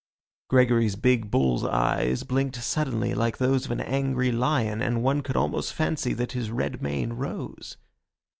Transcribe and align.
Gregory's 0.47 0.95
big 0.95 1.29
bull's 1.29 1.63
eyes 1.63 2.23
blinked 2.23 2.55
suddenly 2.55 3.13
like 3.13 3.37
those 3.37 3.65
of 3.65 3.71
an 3.71 3.81
angry 3.81 4.31
lion, 4.31 4.81
and 4.81 5.03
one 5.03 5.21
could 5.21 5.37
almost 5.37 5.75
fancy 5.75 6.11
that 6.11 6.31
his 6.31 6.49
red 6.49 6.81
mane 6.81 7.13
rose. 7.13 7.77